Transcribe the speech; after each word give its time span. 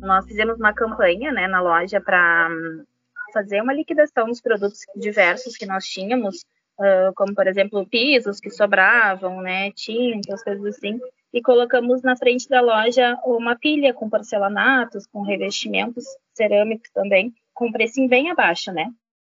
Nós 0.00 0.26
fizemos 0.26 0.58
uma 0.58 0.74
campanha 0.74 1.32
né, 1.32 1.48
na 1.48 1.60
loja 1.62 2.00
para 2.00 2.48
hum, 2.50 2.84
fazer 3.32 3.62
uma 3.62 3.72
liquidação 3.72 4.26
dos 4.26 4.40
produtos 4.40 4.80
diversos 4.94 5.56
que 5.56 5.64
nós 5.64 5.86
tínhamos, 5.86 6.44
como 7.14 7.34
por 7.34 7.46
exemplo 7.46 7.86
pisos 7.88 8.38
que 8.38 8.50
sobravam, 8.50 9.40
né, 9.40 9.70
tintas, 9.72 10.42
coisas 10.42 10.76
assim, 10.76 11.00
e 11.32 11.40
colocamos 11.40 12.02
na 12.02 12.16
frente 12.16 12.48
da 12.48 12.60
loja 12.60 13.18
uma 13.24 13.56
pilha 13.56 13.94
com 13.94 14.10
porcelanatos, 14.10 15.06
com 15.06 15.22
revestimentos 15.22 16.04
cerâmicos 16.34 16.90
também, 16.90 17.32
com 17.54 17.72
preço 17.72 18.06
bem 18.08 18.30
abaixo, 18.30 18.72
né? 18.72 18.90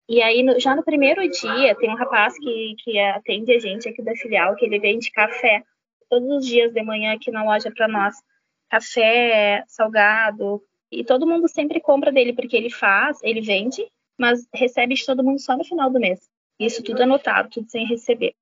E 0.08 0.22
aí, 0.22 0.42
no, 0.42 0.58
já 0.58 0.74
no 0.74 0.82
primeiro 0.82 1.22
dia, 1.28 1.74
tem 1.76 1.90
um 1.90 1.96
rapaz 1.96 2.34
que, 2.38 2.74
que 2.78 2.98
atende 2.98 3.52
a 3.52 3.58
gente 3.58 3.88
aqui 3.88 4.02
da 4.02 4.14
filial, 4.14 4.56
que 4.56 4.64
ele 4.64 4.78
vende 4.78 5.10
café 5.10 5.62
todos 6.08 6.28
os 6.28 6.46
dias 6.46 6.72
de 6.72 6.82
manhã 6.82 7.14
aqui 7.14 7.30
na 7.30 7.44
loja 7.44 7.70
para 7.70 7.88
nós. 7.88 8.14
Café, 8.68 9.64
salgado, 9.68 10.62
e 10.90 11.04
todo 11.04 11.26
mundo 11.26 11.48
sempre 11.48 11.80
compra 11.80 12.12
dele, 12.12 12.32
porque 12.32 12.56
ele 12.56 12.70
faz, 12.70 13.18
ele 13.22 13.40
vende, 13.40 13.86
mas 14.18 14.46
recebe 14.52 14.94
de 14.94 15.06
todo 15.06 15.24
mundo 15.24 15.40
só 15.40 15.56
no 15.56 15.64
final 15.64 15.90
do 15.90 16.00
mês. 16.00 16.20
Isso 16.58 16.82
tudo 16.82 17.02
anotado, 17.02 17.48
tudo 17.48 17.70
sem 17.70 17.86
receber. 17.86 18.34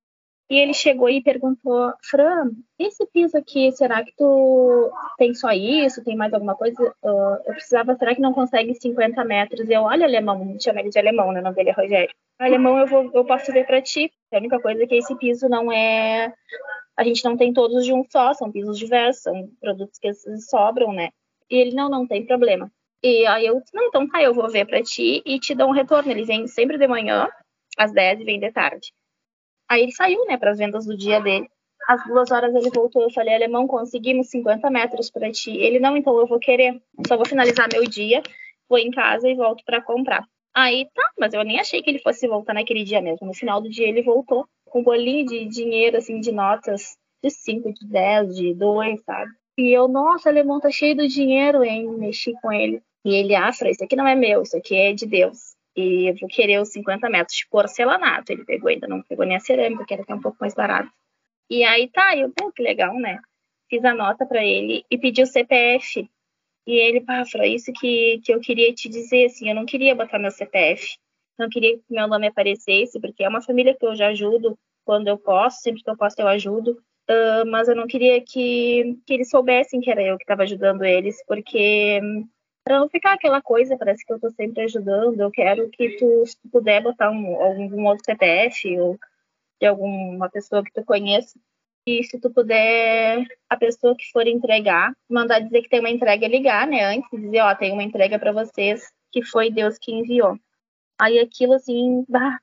E 0.51 0.59
ele 0.59 0.75
chegou 0.75 1.09
e 1.09 1.23
perguntou, 1.23 1.93
Fran, 2.03 2.51
esse 2.77 3.07
piso 3.07 3.39
aqui, 3.39 3.71
será 3.71 4.05
que 4.05 4.13
tu 4.17 4.91
tem 5.17 5.33
só 5.33 5.53
isso? 5.53 6.03
Tem 6.03 6.17
mais 6.17 6.35
alguma 6.35 6.57
coisa? 6.57 6.77
Uh, 7.01 7.37
eu 7.47 7.53
precisava, 7.53 7.95
será 7.95 8.17
que 8.17 8.21
não 8.21 8.35
consegue 8.35 8.75
50 8.75 9.25
metros? 9.25 9.69
E 9.69 9.73
eu, 9.73 9.83
olha, 9.83 10.05
alemão, 10.05 10.57
chama 10.61 10.81
ele 10.81 10.91
de 10.91 10.99
alemão, 10.99 11.31
né? 11.31 11.39
O 11.39 11.45
nome 11.45 11.55
dele 11.55 11.71
é 11.71 11.73
Rogério. 11.73 12.15
Alemão, 12.37 12.79
eu, 12.79 12.87
vou, 12.89 13.11
eu 13.15 13.25
posso 13.25 13.53
ver 13.53 13.65
para 13.65 13.81
ti. 13.81 14.11
A 14.33 14.39
única 14.39 14.59
coisa 14.59 14.83
é 14.83 14.87
que 14.89 14.97
esse 14.97 15.15
piso 15.17 15.49
não 15.49 15.71
é. 15.71 16.35
A 16.97 17.05
gente 17.05 17.25
não 17.25 17.37
tem 17.37 17.53
todos 17.53 17.85
de 17.85 17.93
um 17.93 18.05
só, 18.11 18.35
são 18.35 18.51
pisos 18.51 18.77
diversos, 18.77 19.23
são 19.23 19.49
produtos 19.61 20.01
que 20.01 20.13
sobram, 20.49 20.93
né? 20.93 21.11
E 21.49 21.59
ele, 21.59 21.77
não, 21.77 21.89
não 21.89 22.09
tem 22.09 22.27
problema. 22.27 22.69
E 23.05 23.25
aí 23.27 23.47
eu, 23.47 23.63
não, 23.73 23.85
então 23.85 24.09
tá, 24.09 24.21
eu 24.21 24.35
vou 24.35 24.51
ver 24.51 24.67
para 24.67 24.83
ti 24.83 25.23
e 25.25 25.39
te 25.39 25.55
dou 25.55 25.69
um 25.69 25.73
retorno. 25.73 26.11
Ele 26.11 26.25
vem 26.25 26.49
sempre 26.49 26.77
de 26.77 26.89
manhã, 26.89 27.29
às 27.79 27.93
10 27.93 28.21
e 28.21 28.25
vem 28.25 28.41
de 28.41 28.51
tarde. 28.51 28.93
Aí 29.71 29.85
ele 29.85 29.93
saiu, 29.93 30.27
né, 30.27 30.37
para 30.37 30.51
as 30.51 30.59
vendas 30.59 30.85
do 30.85 30.97
dia 30.97 31.21
dele. 31.21 31.49
Às 31.87 32.05
duas 32.05 32.33
horas 32.33 32.53
ele 32.53 32.71
voltou. 32.71 33.03
Eu 33.03 33.11
falei, 33.13 33.33
alemão, 33.33 33.69
conseguimos 33.69 34.29
50 34.29 34.69
metros 34.69 35.09
para 35.13 35.31
ti. 35.31 35.57
Ele, 35.57 35.79
não, 35.79 35.97
então 35.97 36.19
eu 36.19 36.27
vou 36.27 36.41
querer. 36.41 36.83
Só 37.07 37.17
vou 37.17 37.25
finalizar 37.25 37.69
meu 37.73 37.89
dia, 37.89 38.21
vou 38.69 38.79
em 38.79 38.91
casa 38.91 39.29
e 39.29 39.35
volto 39.37 39.65
para 39.65 39.81
comprar. 39.81 40.27
Aí 40.53 40.89
tá, 40.93 41.09
mas 41.17 41.33
eu 41.33 41.45
nem 41.45 41.61
achei 41.61 41.81
que 41.81 41.89
ele 41.89 42.01
fosse 42.01 42.27
voltar 42.27 42.53
naquele 42.53 42.83
dia 42.83 43.01
mesmo. 43.01 43.29
No 43.29 43.33
final 43.33 43.61
do 43.61 43.71
dia 43.71 43.87
ele 43.87 44.03
voltou 44.03 44.45
com 44.65 44.81
um 44.81 44.83
bolinho 44.83 45.25
de 45.25 45.45
dinheiro, 45.47 45.97
assim, 45.97 46.19
de 46.19 46.33
notas 46.33 46.97
de 47.23 47.31
5, 47.31 47.73
de 47.73 47.87
10, 47.87 48.35
de 48.35 48.55
2, 48.55 49.01
sabe? 49.05 49.31
E 49.57 49.73
eu, 49.73 49.87
nossa, 49.87 50.29
alemão 50.31 50.59
tá 50.59 50.71
cheio 50.71 50.97
de 50.97 51.07
dinheiro, 51.07 51.63
hein? 51.63 51.87
Mexi 51.97 52.33
com 52.43 52.51
ele. 52.51 52.83
E 53.05 53.15
ele, 53.15 53.37
ah, 53.37 53.51
isso 53.51 53.85
aqui 53.85 53.95
não 53.95 54.09
é 54.09 54.17
meu, 54.17 54.43
isso 54.43 54.57
aqui 54.57 54.75
é 54.75 54.93
de 54.93 55.07
Deus 55.07 55.50
e 55.77 56.11
eu 56.11 56.17
vou 56.19 56.29
querer 56.29 56.61
os 56.61 56.71
50 56.71 57.09
metros 57.09 57.37
de 57.37 57.49
porcelanato. 57.49 58.33
Ele 58.33 58.45
pegou, 58.45 58.69
ainda 58.69 58.89
não 58.89 59.03
pegou 59.03 59.25
nem 59.25 59.37
a 59.37 59.41
cerâmica, 59.41 59.85
que 59.85 59.95
era 59.95 60.03
até 60.03 60.15
um 60.15 60.21
pouco 60.21 60.39
mais 60.41 60.55
barato. 60.55 60.91
E 61.49 61.65
aí 61.65 61.89
tá, 61.89 62.17
eu, 62.17 62.31
pô, 62.31 62.53
que 62.53 62.63
legal, 62.63 62.95
né? 62.95 63.21
Fiz 63.69 63.85
a 63.85 63.95
nota 63.95 64.27
para 64.27 64.45
ele 64.45 64.85
e 64.91 64.99
pedi 64.99 65.23
o 65.23 65.27
CPF. 65.27 66.09
E 66.67 66.73
ele, 66.73 67.01
pá, 67.01 67.25
falou 67.25 67.47
isso 67.47 67.73
que, 67.73 68.21
que 68.25 68.33
eu 68.33 68.41
queria 68.41 68.73
te 68.73 68.89
dizer, 68.89 69.27
assim, 69.27 69.49
eu 69.49 69.55
não 69.55 69.67
queria 69.67 69.95
botar 69.95 70.19
meu 70.19 70.31
CPF, 70.31 70.99
não 71.39 71.49
queria 71.49 71.77
que 71.77 71.85
meu 71.89 72.07
nome 72.07 72.29
aparecesse, 72.29 73.01
porque 73.01 73.25
é 73.25 73.29
uma 73.29 73.43
família 73.43 73.75
que 73.75 73.85
eu 73.85 73.95
já 73.97 74.09
ajudo 74.09 74.59
quando 74.85 75.09
eu 75.09 75.19
posso, 75.19 75.61
sempre 75.63 75.83
que 75.83 75.91
eu 75.91 75.97
posso 75.97 76.21
eu 76.21 76.29
ajudo, 76.29 76.73
uh, 77.09 77.47
mas 77.51 77.69
eu 77.69 77.75
não 77.75 77.87
queria 77.87 78.21
que, 78.21 78.99
que 79.07 79.15
eles 79.15 79.31
soubessem 79.31 79.81
que 79.81 79.91
era 79.91 80.03
eu 80.03 80.17
que 80.17 80.25
estava 80.25 80.43
ajudando 80.43 80.85
eles, 80.85 81.25
porque 81.27 82.01
para 82.65 82.79
não 82.79 82.89
ficar 82.89 83.15
aquela 83.15 83.41
coisa, 83.41 83.77
parece 83.77 84.05
que 84.05 84.13
eu 84.13 84.17
estou 84.17 84.31
sempre 84.33 84.65
ajudando, 84.65 85.21
eu 85.21 85.31
quero 85.31 85.69
que 85.71 85.97
tu, 85.97 86.27
se 86.27 86.37
tu 86.41 86.49
puder 86.51 86.83
botar 86.83 87.11
um, 87.11 87.41
algum 87.41 87.87
outro 87.87 88.05
CPF 88.05 88.79
ou 88.79 88.99
de 89.61 89.67
alguma 89.67 90.29
pessoa 90.31 90.63
que 90.63 90.73
tu 90.73 90.85
conheça, 90.85 91.39
e 91.87 92.05
se 92.05 92.21
tu 92.21 92.31
puder, 92.31 93.25
a 93.49 93.57
pessoa 93.57 93.97
que 93.97 94.11
for 94.13 94.27
entregar, 94.27 94.93
mandar 95.09 95.41
dizer 95.41 95.63
que 95.63 95.69
tem 95.69 95.81
uma 95.81 95.91
entrega 95.91 96.29
ligar, 96.29 96.67
né, 96.67 96.85
antes, 96.85 97.09
dizer, 97.11 97.41
ó, 97.41 97.55
tem 97.55 97.73
uma 97.73 97.83
entrega 97.83 98.19
para 98.19 98.33
vocês, 98.33 98.93
que 99.11 99.25
foi 99.25 99.51
Deus 99.51 99.79
que 99.79 99.93
enviou. 99.93 100.39
Aí 101.01 101.19
aquilo, 101.19 101.55
assim, 101.55 102.05
bah, 102.09 102.39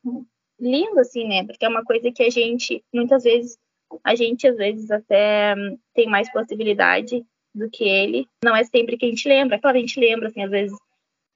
lindo, 0.60 1.00
assim, 1.00 1.28
né, 1.28 1.46
porque 1.46 1.66
é 1.66 1.70
uma 1.70 1.84
coisa 1.84 2.12
que 2.12 2.24
a 2.24 2.30
gente, 2.30 2.84
muitas 2.94 3.24
vezes, 3.24 3.58
a 4.04 4.16
gente, 4.16 4.48
às 4.48 4.58
vezes, 4.58 4.90
até 4.92 5.56
tem 5.94 6.08
mais 6.08 6.32
possibilidade 6.32 7.24
do 7.58 7.70
que 7.70 7.84
ele. 7.84 8.28
Não 8.44 8.56
é 8.56 8.64
sempre 8.64 8.98
que 8.98 9.06
a 9.06 9.10
gente 9.10 9.28
lembra. 9.28 9.60
Claro, 9.60 9.78
a 9.78 9.80
gente 9.80 10.00
lembra, 10.00 10.28
assim, 10.28 10.44
às 10.44 10.52
vezes, 10.52 10.78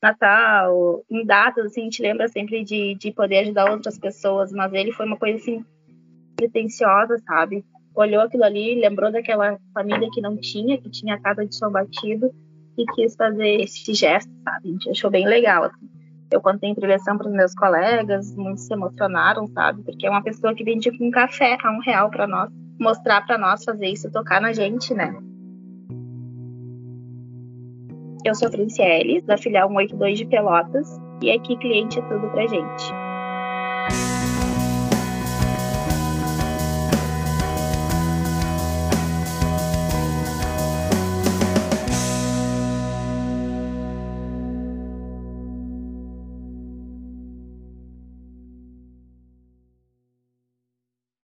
Natal, 0.02 1.04
em 1.10 1.26
datas, 1.26 1.68
assim, 1.68 1.82
a 1.82 1.84
gente 1.86 2.02
lembra 2.02 2.28
sempre 2.28 2.64
de, 2.64 2.96
de 2.96 3.12
poder 3.12 3.40
ajudar 3.40 3.72
outras 3.72 4.00
pessoas, 4.00 4.52
mas 4.52 4.74
ele 4.74 4.92
foi 4.92 5.06
uma 5.06 5.18
coisa, 5.18 5.38
assim, 5.38 5.64
pretensiosa, 6.36 7.18
sabe? 7.20 7.64
Olhou 7.96 8.22
aquilo 8.22 8.44
ali, 8.44 8.76
lembrou 8.76 9.12
daquela 9.12 9.60
família 9.74 10.10
que 10.12 10.22
não 10.22 10.38
tinha, 10.38 10.78
que 10.78 10.90
tinha 10.90 11.16
a 11.16 11.22
casa 11.22 11.46
de 11.46 11.58
chão 11.58 11.72
batido, 11.72 12.32
e 12.78 12.86
quis 12.94 13.16
fazer 13.16 13.62
esse 13.62 13.94
gesto, 13.94 14.32
sabe? 14.44 14.70
A 14.70 14.72
gente 14.72 14.90
achou 14.90 15.12
bem 15.12 15.28
legal, 15.28 15.64
assim. 15.66 15.90
Eu 16.32 16.40
contei 16.40 16.74
prevenção 16.74 17.18
para 17.18 17.28
os 17.28 17.34
meus 17.34 17.54
colegas, 17.54 18.34
muitos 18.36 18.66
se 18.66 18.74
emocionaram, 18.74 19.46
sabe? 19.48 19.84
Porque 19.84 20.08
é 20.08 20.10
uma 20.10 20.24
pessoa 20.24 20.56
que 20.56 20.64
vende 20.64 20.90
um 21.02 21.12
café 21.12 21.58
a 21.62 21.72
um 21.72 21.80
real 21.80 22.10
para 22.10 22.26
nós, 22.26 22.50
mostrar 22.80 23.26
para 23.26 23.38
nós 23.38 23.64
fazer 23.66 23.88
isso, 23.88 24.10
tocar 24.12 24.40
na 24.40 24.54
gente, 24.54 24.94
né? 24.94 25.14
Eu 28.24 28.36
sou 28.36 28.52
Franciele, 28.52 29.20
da 29.22 29.36
filial 29.36 29.68
182 29.68 30.20
de 30.20 30.26
Pelotas, 30.26 31.02
e 31.24 31.32
aqui 31.32 31.58
cliente 31.58 31.98
é 31.98 32.02
tudo 32.04 32.30
pra 32.30 32.46
gente. 32.46 34.21